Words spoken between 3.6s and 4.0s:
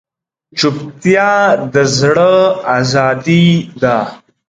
ده.